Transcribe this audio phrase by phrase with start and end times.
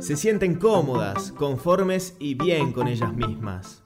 [0.00, 3.82] se sienten cómodas, conformes y bien con ellas mismas.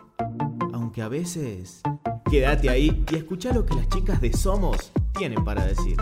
[0.73, 1.83] Aunque a veces...
[2.31, 5.97] Quédate ahí y escucha lo que las chicas de Somos tienen para decir.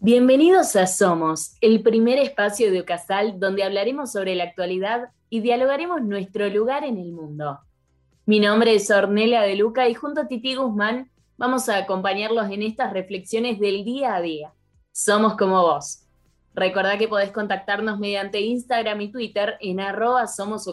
[0.00, 6.02] Bienvenidos a Somos, el primer espacio de Ocasal donde hablaremos sobre la actualidad y dialogaremos
[6.02, 7.60] nuestro lugar en el mundo.
[8.24, 12.62] Mi nombre es Ornella de Luca y junto a Titi Guzmán vamos a acompañarlos en
[12.62, 14.52] estas reflexiones del día a día.
[14.92, 16.04] Somos como vos.
[16.54, 20.72] Recordá que podés contactarnos mediante Instagram y Twitter en arroba Somos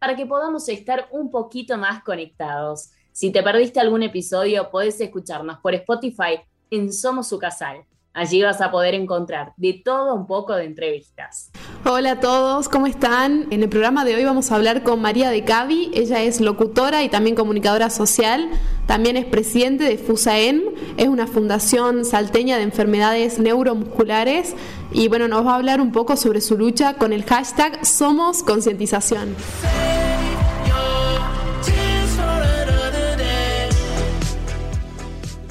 [0.00, 2.90] para que podamos estar un poquito más conectados.
[3.12, 6.40] Si te perdiste algún episodio, podés escucharnos por Spotify
[6.72, 7.84] en Somos Ucasal.
[8.16, 11.50] Allí vas a poder encontrar de todo un poco de entrevistas.
[11.84, 13.46] Hola a todos, ¿cómo están?
[13.50, 15.90] En el programa de hoy vamos a hablar con María de Cavi.
[15.92, 18.48] Ella es locutora y también comunicadora social.
[18.86, 20.64] También es presidente de FUSAEN.
[20.96, 24.54] Es una fundación salteña de enfermedades neuromusculares.
[24.92, 28.42] Y bueno, nos va a hablar un poco sobre su lucha con el hashtag Somos
[28.42, 29.36] Concientización.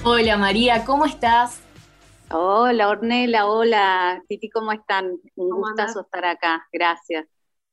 [0.03, 1.64] Hola María, ¿cómo estás?
[2.31, 5.11] Hola Ornella, hola Titi, ¿cómo están?
[5.35, 7.25] Un gustazo estar acá, gracias.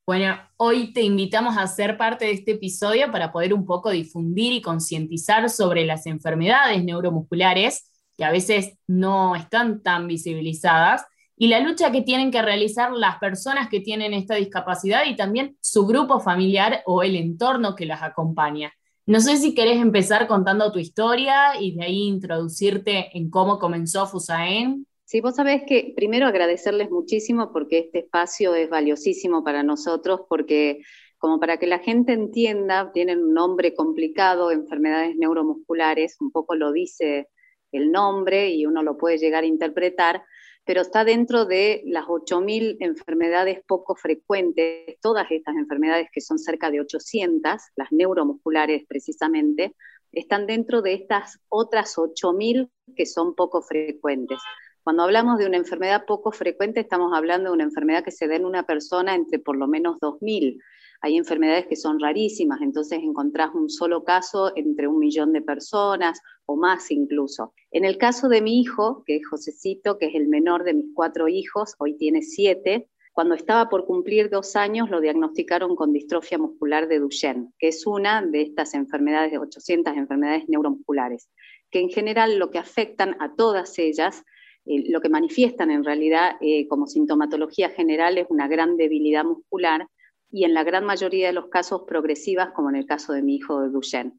[0.06, 4.52] Bueno, hoy te invitamos a ser parte de este episodio para poder un poco difundir
[4.52, 11.60] y concientizar sobre las enfermedades neuromusculares que a veces no están tan visibilizadas y la
[11.60, 16.20] lucha que tienen que realizar las personas que tienen esta discapacidad y también su grupo
[16.20, 18.72] familiar o el entorno que las acompaña.
[19.04, 24.06] No sé si querés empezar contando tu historia y de ahí introducirte en cómo comenzó
[24.06, 24.86] Fusaen.
[25.04, 30.80] Sí, vos sabés que primero agradecerles muchísimo porque este espacio es valiosísimo para nosotros, porque
[31.18, 36.72] como para que la gente entienda, tienen un nombre complicado, enfermedades neuromusculares, un poco lo
[36.72, 37.28] dice
[37.72, 40.22] el nombre y uno lo puede llegar a interpretar,
[40.64, 46.70] pero está dentro de las 8.000 enfermedades poco frecuentes, todas estas enfermedades que son cerca
[46.70, 49.74] de 800, las neuromusculares precisamente,
[50.12, 54.38] están dentro de estas otras 8.000 que son poco frecuentes.
[54.84, 58.36] Cuando hablamos de una enfermedad poco frecuente, estamos hablando de una enfermedad que se da
[58.36, 60.60] en una persona entre por lo menos 2.000.
[61.04, 66.20] Hay enfermedades que son rarísimas, entonces encontrás un solo caso entre un millón de personas
[66.46, 67.52] o más incluso.
[67.72, 70.94] En el caso de mi hijo, que es Josecito, que es el menor de mis
[70.94, 76.38] cuatro hijos, hoy tiene siete, cuando estaba por cumplir dos años lo diagnosticaron con distrofia
[76.38, 81.28] muscular de Duchenne, que es una de estas enfermedades, de 800 enfermedades neuromusculares,
[81.70, 84.22] que en general lo que afectan a todas ellas,
[84.66, 89.88] eh, lo que manifiestan en realidad eh, como sintomatología general es una gran debilidad muscular
[90.32, 93.36] y en la gran mayoría de los casos progresivas, como en el caso de mi
[93.36, 94.18] hijo de Duchenne.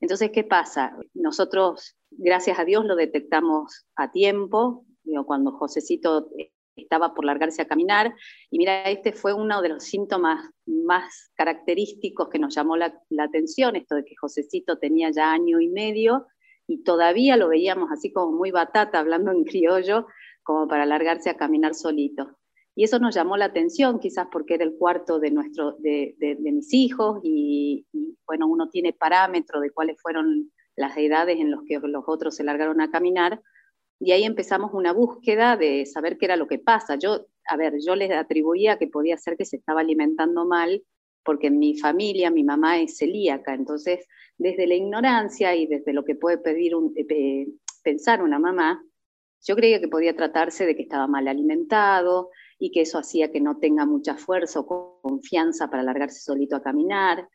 [0.00, 0.94] Entonces, ¿qué pasa?
[1.14, 4.84] Nosotros, gracias a Dios, lo detectamos a tiempo,
[5.24, 6.28] cuando Josecito
[6.76, 8.14] estaba por largarse a caminar,
[8.50, 13.24] y mira, este fue uno de los síntomas más característicos que nos llamó la, la
[13.24, 16.26] atención, esto de que Josecito tenía ya año y medio,
[16.66, 20.06] y todavía lo veíamos así como muy batata, hablando en criollo,
[20.42, 22.36] como para largarse a caminar solito.
[22.78, 26.74] Y eso nos llamó la atención, quizás porque era el cuarto de, nuestro, de, mis
[26.74, 27.86] hijos y,
[28.26, 32.44] bueno, uno tiene parámetro de cuáles fueron las edades en las que los otros se
[32.44, 33.40] largaron a caminar.
[33.98, 36.96] Y ahí empezamos una búsqueda de saber qué era lo que pasa.
[36.96, 40.84] Yo, a ver, yo les atribuía que podía ser que se estaba alimentando mal,
[41.24, 46.04] porque en mi familia mi mamá es celíaca, entonces desde la ignorancia y desde lo
[46.04, 47.48] que puede pedir eh,
[47.82, 48.84] pensar una mamá,
[49.44, 53.40] yo creía que podía tratarse de que estaba mal alimentado, y que eso hacía que
[53.40, 57.28] no tenga mucha fuerza o confianza para largarse solito a caminar.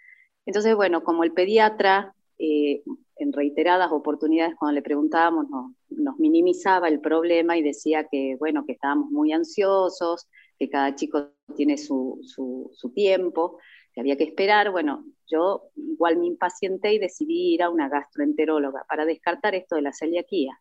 [0.45, 2.83] Entonces, bueno, como el pediatra, eh,
[3.17, 5.45] en reiteradas oportunidades cuando le preguntábamos,
[5.89, 11.29] nos minimizaba el problema y decía que, bueno, que estábamos muy ansiosos, que cada chico
[11.55, 13.59] tiene su, su, su tiempo,
[13.93, 14.71] que había que esperar.
[14.71, 19.83] Bueno, yo igual me impacienté y decidí ir a una gastroenteróloga para descartar esto de
[19.83, 20.59] la celiaquía.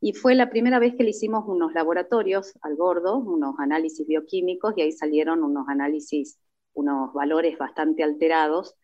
[0.00, 4.74] Y fue la primera vez que le hicimos unos laboratorios al gordo, unos análisis bioquímicos,
[4.76, 6.38] y ahí salieron unos análisis,
[6.72, 8.76] unos valores bastante alterados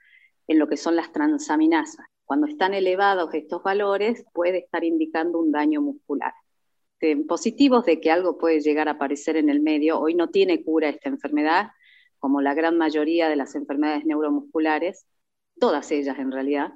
[0.47, 2.07] en lo que son las transaminasas.
[2.27, 6.35] Cuando están elevados estos valores, puede estar indicando un daño muscular.
[7.29, 10.01] positivos de que algo puede llegar a aparecer en el medio.
[10.01, 11.69] Hoy no tiene cura esta enfermedad,
[12.19, 15.07] como la gran mayoría de las enfermedades neuromusculares,
[15.61, 16.73] todas ellas en realidad,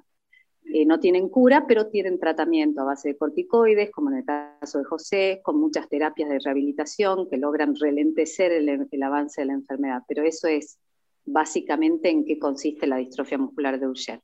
[0.72, 4.78] eh, no tienen cura, pero tienen tratamiento a base de corticoides, como en el caso
[4.78, 10.02] de José, con muchas terapias de rehabilitación que logran relentecer el, avance de la enfermedad.
[10.06, 10.78] Pero eso es
[11.24, 14.22] básicamente en qué consiste la distrofia muscular de Duchenne.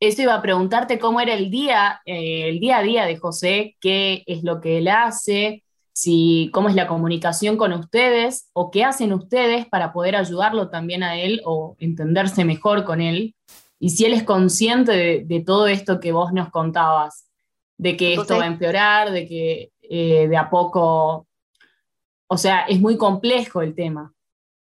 [0.00, 3.76] Eso iba a preguntarte cómo era el día, eh, el día a día de José,
[3.80, 8.84] qué es lo que él hace, si, cómo es la comunicación con ustedes o qué
[8.84, 13.34] hacen ustedes para poder ayudarlo también a él o entenderse mejor con él.
[13.78, 17.28] Y si él es consciente de, todo esto que vos nos contabas,
[17.76, 21.26] de que esto va a empeorar, de que eh, de a poco,
[22.26, 24.12] o sea, es muy complejo el tema.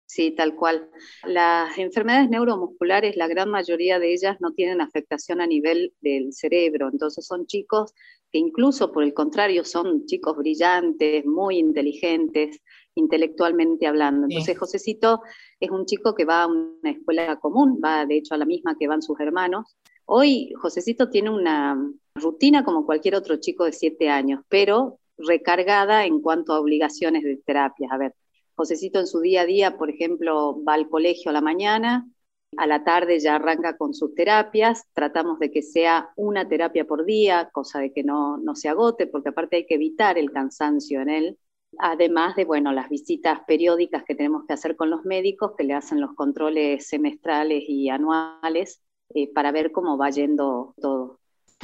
[0.07, 0.89] Sí, tal cual.
[1.25, 6.89] Las enfermedades neuromusculares, la gran mayoría de ellas no tienen afectación a nivel del cerebro,
[6.91, 7.93] entonces son chicos
[8.33, 12.61] que incluso por el contrario son chicos brillantes, muy inteligentes,
[12.95, 14.27] intelectualmente hablando.
[14.29, 15.21] Entonces Josecito
[15.61, 18.77] es un chico que va a una escuela común, va de hecho a la misma
[18.79, 19.77] que van sus hermanos.
[20.05, 21.77] Hoy Josecito tiene una
[22.15, 27.37] rutina como cualquier otro chico de siete años, pero recargada en cuanto a obligaciones de
[27.45, 27.91] terapias.
[27.93, 28.15] A ver,
[28.55, 32.09] Josecito en su día a día, por ejemplo, va al colegio a la mañana,
[32.57, 37.05] a la tarde ya arranca con sus terapias, tratamos de que sea una terapia por
[37.05, 41.01] día, cosa de que no, no se agote, porque aparte hay que evitar el cansancio
[41.01, 41.39] en él,
[41.79, 45.75] además de, bueno, las visitas periódicas que tenemos que hacer con los médicos, que le
[45.75, 48.83] hacen los controles semestrales y anuales,
[49.15, 51.21] eh, para ver cómo va yendo todo.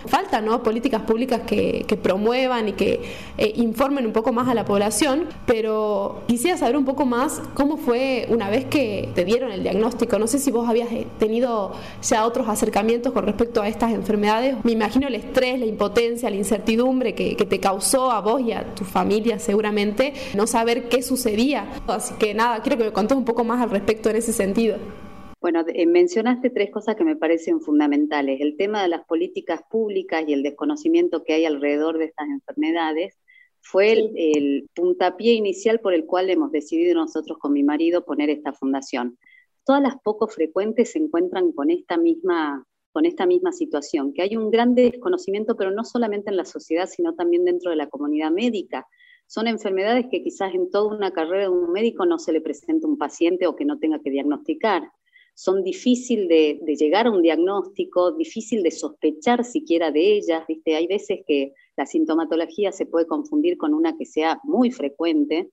[0.07, 0.63] Falta ¿no?
[0.63, 3.01] políticas públicas que, promuevan y que
[3.39, 7.79] eh, informen un poco más a la población, pero quisiera saber un poco más cómo
[7.79, 10.19] fue una vez que te dieron el diagnóstico.
[10.19, 14.57] No sé si vos habías eh, tenido ya otros acercamientos con respecto a estas enfermedades.
[14.65, 18.53] Me imagino el estrés, la impotencia, la incertidumbre que, que te causó a vos y
[18.53, 21.67] a tu familia seguramente no saber qué sucedía.
[21.87, 24.77] Así que nada, quiero que me contes un poco más al respecto en ese sentido.
[25.45, 28.41] Bueno, eh, mencionaste tres cosas que me parecen fundamentales.
[28.41, 33.19] El tema de las políticas públicas y el desconocimiento que hay alrededor de estas enfermedades
[33.61, 38.55] fue el, puntapié inicial por el cual hemos decidido nosotros con mi marido poner esta
[38.55, 39.19] fundación.
[39.67, 44.37] Todas las poco frecuentes se encuentran con esta misma con esta misma situación, que hay
[44.39, 48.31] un gran desconocimiento, pero no solamente en la sociedad, sino también dentro de la comunidad
[48.31, 48.87] médica.
[49.27, 52.87] Son enfermedades que quizás en toda una carrera de un médico no se le presenta
[52.87, 54.91] un paciente o que no tenga que diagnosticar
[55.35, 60.77] son difícil de, llegar a un diagnóstico, difícil de sospechar siquiera de ellas, ¿viste?
[60.77, 65.51] Hay veces que la sintomatología se puede confundir con una que sea muy frecuente,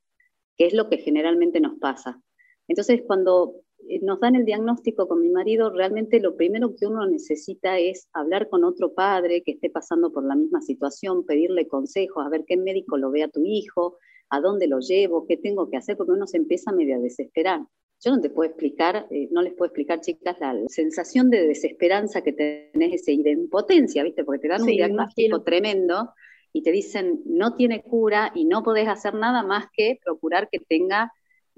[0.58, 2.22] que es lo que generalmente nos pasa.
[2.68, 3.56] Entonces, cuando
[3.90, 8.08] eh, nos dan el diagnóstico con mi marido, realmente lo primero que uno necesita es
[8.14, 12.46] hablar con otro padre que esté pasando por la misma situación, pedirle consejos, a ver
[12.46, 13.98] qué médico lo ve a tu hijo,
[14.30, 17.62] a dónde lo llevo, qué tengo que hacer, porque uno se empieza medio a desesperar.
[18.04, 22.22] Yo no te puedo explicar, eh, no les puedo explicar, chicas, la sensación de desesperanza
[22.22, 24.24] que tenés y de impotencia, ¿viste?
[24.24, 26.14] Porque te dan un diagnóstico tremendo
[26.52, 30.60] y te dicen no tiene cura y no podés hacer nada más que procurar que
[30.60, 31.12] tenga,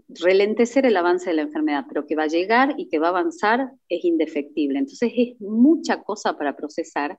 [0.10, 3.12] relentecer el avance de la enfermedad, pero que va a llegar y que va a
[3.12, 4.80] avanzar es indefectible.
[4.80, 7.18] Entonces es mucha cosa para procesar.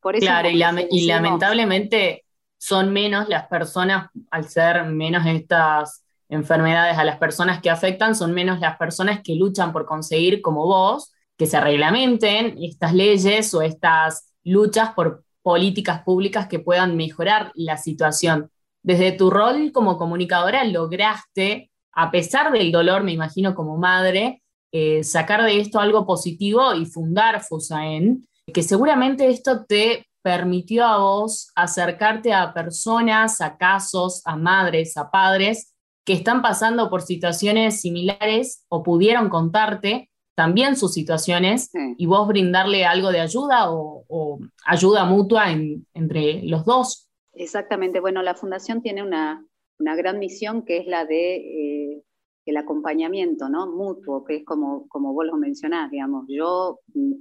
[0.00, 2.24] Por eso claro, y lamentablemente
[2.58, 8.32] son menos las personas, al ser menos estas enfermedades a las personas que afectan, son
[8.32, 13.62] menos las personas que luchan por conseguir, como vos, que se reglamenten estas leyes o
[13.62, 18.50] estas luchas por políticas públicas que puedan mejorar la situación.
[18.82, 25.04] Desde tu rol como comunicadora lograste, a pesar del dolor, me imagino como madre, eh,
[25.04, 31.50] sacar de esto algo positivo y fundar FUSAEN, que seguramente esto te permitió a vos
[31.54, 35.75] acercarte a personas, a casos, a madres, a padres
[36.06, 42.84] que están pasando por situaciones similares o pudieron contarte también sus situaciones y vos brindarle
[42.84, 45.46] algo de ayuda o, ayuda mutua
[45.94, 47.10] entre los dos.
[47.32, 48.00] Exactamente.
[48.00, 49.44] Bueno, la fundación tiene una,
[49.78, 52.02] gran misión que es la de eh,
[52.44, 53.66] el acompañamiento ¿no?
[53.66, 56.26] mutuo, que es como, como vos lo mencionás, digamos.
[56.28, 57.14] Yo mm,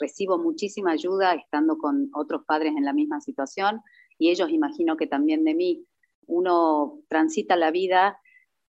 [0.00, 3.80] recibo muchísima ayuda estando con otros padres en la misma situación
[4.18, 5.86] y ellos imagino que también de mí.
[6.26, 8.18] Uno transita la vida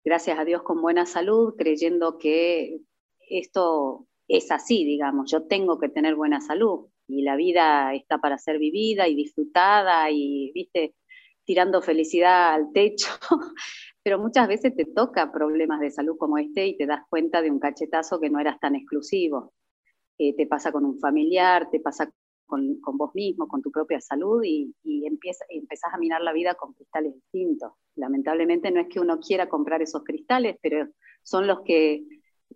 [0.06, 2.80] gracias a Dios, con buena salud, creyendo que
[3.28, 8.38] esto es así, digamos, yo tengo que tener buena salud y la vida está para
[8.38, 10.96] ser vivida y disfrutada y, viste,
[11.44, 13.08] tirando felicidad al techo,
[14.04, 17.52] pero muchas veces te toca problemas de salud como este y te das cuenta de
[17.52, 19.54] un cachetazo que no eras tan exclusivo.
[20.18, 22.10] Eh, te pasa con un familiar, te pasa
[22.46, 26.56] con, vos mismo, con tu propia salud y, y empieza, empezás a mirar la vida
[26.56, 27.74] con cristales distintos.
[27.96, 30.88] Lamentablemente no es que uno quiera comprar esos cristales, pero
[31.24, 32.06] son los que,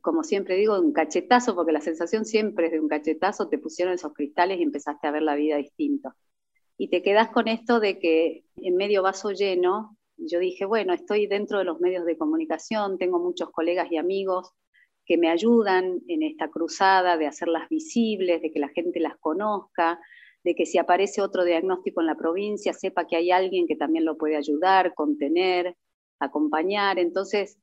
[0.02, 3.94] como siempre digo, un cachetazo, porque la sensación siempre es de un cachetazo, te pusieron
[3.94, 6.14] esos cristales y empezaste a ver la vida distinto.
[6.78, 11.28] Y te quedas con esto de que en medio vaso lleno, yo dije, bueno, estoy
[11.28, 14.54] dentro de los medios de comunicación, tengo muchos colegas y amigos
[15.10, 20.00] que me ayudan en esta cruzada de hacerlas visibles, de que la gente las conozca,
[20.44, 24.06] de que si aparece otro diagnóstico en la provincia, sepa que hay alguien que también
[24.06, 25.76] lo puede ayudar, contener,
[26.20, 27.00] acompañar.
[27.00, 27.58] Entonces,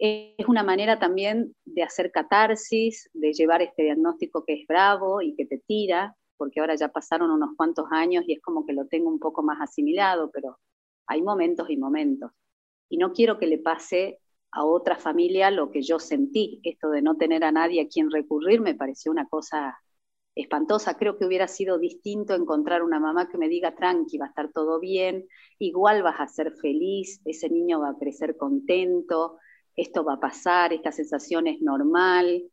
[0.00, 5.36] es una manera también de hacer catarsis, de llevar este diagnóstico que es bravo y
[5.36, 8.86] que te tira, porque ahora ya pasaron unos cuantos años y es como que lo
[8.86, 10.58] tengo un poco más asimilado, pero
[11.06, 12.32] hay momentos y momentos.
[12.88, 14.18] Y no quiero que le pase
[14.52, 16.60] a otra familia lo que yo sentí.
[16.64, 19.78] Esto de no tener a nadie a quien recurrir me pareció una cosa
[20.34, 20.96] espantosa.
[20.96, 24.52] Creo que hubiera sido distinto encontrar una mamá que me diga, tranqui, va a estar
[24.52, 25.26] todo bien,
[25.58, 29.38] igual vas a ser feliz, ese niño va a crecer contento,
[29.76, 32.44] esto va a pasar, esta sensación es normal,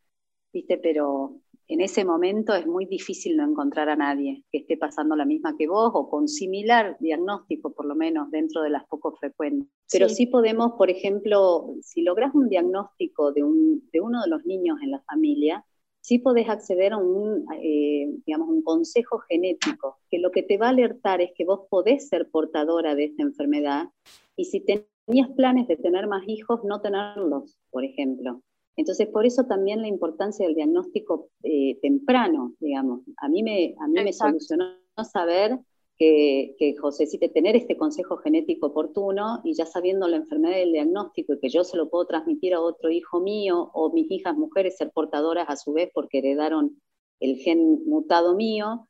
[0.54, 0.77] ¿viste?
[0.77, 5.25] Pero en ese momento es muy difícil no encontrar a nadie que esté pasando la
[5.25, 9.67] misma que vos o con similar diagnóstico, por lo menos dentro de las poco frecuentes.
[9.91, 14.91] Pero sí, podemos, por ejemplo, si logras un diagnóstico de, uno de los niños en
[14.91, 15.65] la familia,
[16.00, 20.67] sí podés acceder a un, eh, digamos, un consejo genético, que lo que te va
[20.67, 23.89] a alertar es que vos podés ser portadora de esta enfermedad
[24.38, 28.41] y si tenías planes de tener más hijos, no tenerlos, por ejemplo.
[28.77, 33.01] Entonces, por eso también la importancia del diagnóstico eh, temprano, digamos.
[33.17, 34.65] A mí me, a mí me solucionó
[35.03, 35.60] saber
[35.98, 40.74] que, que José, si tener este consejo genético oportuno y ya sabiendo la enfermedad del
[40.74, 44.38] diagnóstico y que yo se lo puedo transmitir a otro hijo mío o mis hijas
[44.38, 46.79] mujeres ser portadoras a su vez porque heredaron
[47.19, 48.88] el gen mutado mío,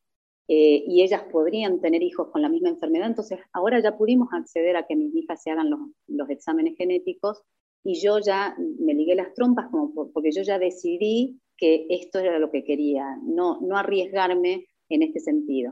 [0.49, 3.07] eh, y ellas podrían tener hijos con la misma enfermedad.
[3.07, 7.43] Entonces, ahora ya pudimos acceder a que mis hijas se hagan los, los exámenes genéticos
[7.87, 12.37] y yo ya me ligué las trompas como porque yo ya decidí que esto era
[12.37, 15.71] lo que quería, no, no arriesgarme en este sentido.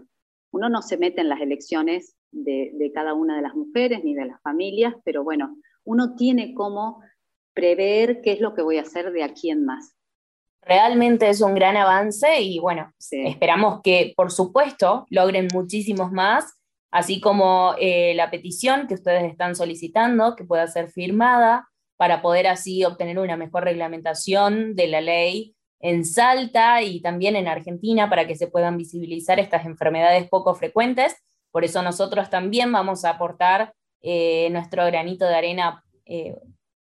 [0.51, 4.13] Uno no se mete en las elecciones de, de cada una de las mujeres ni
[4.13, 7.01] de las familias, pero bueno, uno tiene como
[7.53, 9.93] prever qué es lo que voy a hacer de aquí en más.
[10.61, 16.57] Realmente es un gran avance y bueno, esperamos que por supuesto logren muchísimos más,
[16.91, 22.47] así como eh, la petición que ustedes están solicitando, que pueda ser firmada para poder
[22.47, 28.27] así obtener una mejor reglamentación de la ley en Salta y también en Argentina para
[28.27, 31.15] que se puedan visibilizar estas enfermedades poco frecuentes.
[31.51, 36.35] Por eso nosotros también vamos a aportar eh, nuestro granito de arena eh,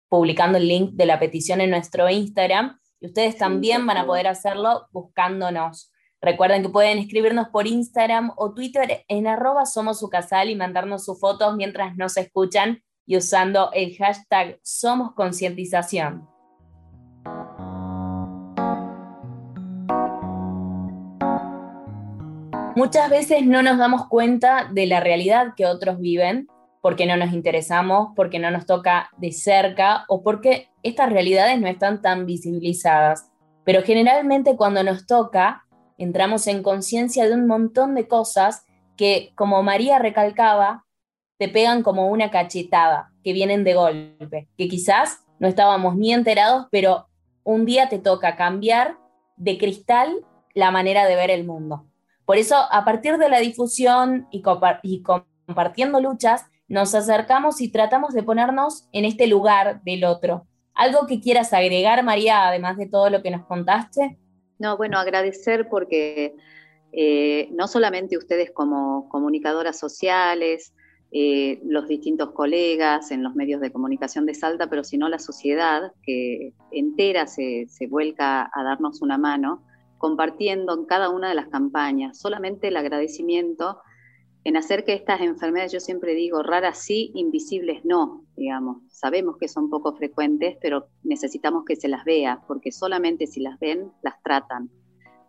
[0.09, 4.27] publicando el link de la petición en nuestro Instagram y ustedes también van a poder
[4.27, 5.93] hacerlo buscándonos.
[6.21, 11.05] Recuerden que pueden escribirnos por Instagram o Twitter en arroba somos su casal y mandarnos
[11.05, 16.29] sus fotos mientras nos escuchan y usando el hashtag Somos Concientización.
[22.77, 26.49] Muchas veces no nos damos cuenta de la realidad que otros viven
[26.85, 31.69] porque no nos interesamos, porque no nos toca de cerca o porque estas realidades no
[31.69, 33.31] están tan visibilizadas.
[33.65, 35.65] Pero generalmente cuando nos toca,
[35.99, 40.85] entramos en conciencia de un montón de cosas que, como María recalcaba,
[41.39, 46.67] te pegan como una cachetada, que vienen de golpe, que quizás no estábamos ni enterados,
[46.71, 47.09] pero
[47.43, 48.97] un día te toca cambiar
[49.37, 50.25] de cristal
[50.55, 51.87] la manera de ver el mundo.
[52.25, 58.23] Por eso, a partir de la difusión y, compartiendo luchas, nos acercamos y tratamos de
[58.23, 60.47] ponernos en este lugar del otro.
[60.73, 64.19] ¿Algo que quieras agregar, María, además de todo lo que nos contaste?
[64.59, 66.35] No, bueno, agradecer porque
[66.93, 70.74] eh, no solamente ustedes como comunicadoras sociales,
[71.17, 75.93] eh, los distintos colegas en los medios de comunicación de Salta, pero sino la sociedad
[76.03, 79.63] que entera se, se vuelca a darnos una mano,
[79.97, 82.19] compartiendo en cada una de las campañas.
[82.19, 83.79] Solamente el agradecimiento
[84.43, 88.79] en hacer que estas enfermedades, yo siempre digo, raras sí, invisibles no, digamos.
[88.89, 93.61] Sabemos que son poco frecuentes, pero necesitamos que se las vea, porque solamente si las
[93.61, 94.69] ven, las tratan.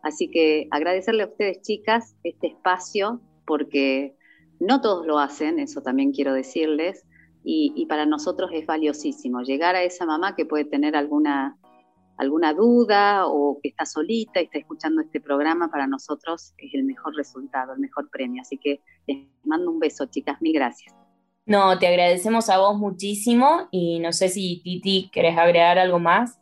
[0.02, 4.16] Así que agradecerle a ustedes, chicas, este espacio, porque
[4.60, 7.06] no todos lo hacen, eso también quiero decirles,
[7.48, 11.56] y, para nosotros es valiosísimo llegar a esa mamá que puede tener alguna,
[12.18, 16.86] alguna duda o que está solita y está escuchando este programa, para nosotros es el
[16.86, 18.42] mejor resultado, el mejor premio.
[18.42, 20.96] Así que les mando un beso, chicas, mil gracias.
[21.46, 26.40] No, te agradecemos a vos muchísimo y no sé si Titi querés agregar algo más.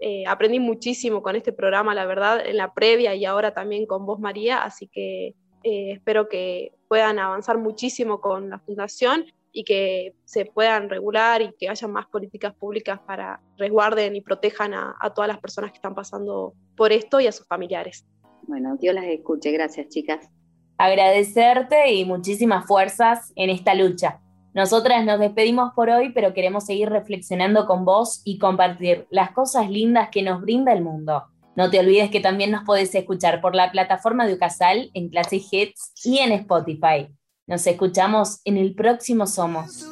[0.00, 4.04] Eh, aprendí muchísimo con este programa, la verdad, en la previa y ahora también con
[4.04, 5.28] vos, María, así que
[5.62, 11.54] eh, espero que puedan avanzar muchísimo con la fundación y que se puedan regular y
[11.58, 15.94] que haya más políticas públicas para resguarden y protejan a, todas las personas que están
[15.94, 18.06] pasando por esto y a sus familiares.
[18.42, 19.50] Bueno, Dios las escuche.
[19.52, 20.28] Gracias, chicas.
[20.76, 24.20] Agradecerte y muchísimas fuerzas en esta lucha.
[24.52, 29.70] Nosotras nos despedimos por hoy, pero queremos seguir reflexionando con vos y compartir las cosas
[29.70, 31.24] lindas que nos brinda el mundo.
[31.56, 35.42] No te olvides que también nos podés escuchar por la plataforma de Ucasal, en Classic
[35.50, 37.08] Hits y en Spotify.
[37.46, 39.86] Nos escuchamos en el próximo Somos.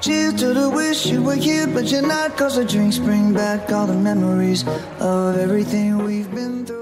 [0.00, 2.36] Cheers to the wish you were here, but you're not.
[2.36, 4.64] Cause the drinks bring back all the memories
[4.98, 6.81] of everything we've been through.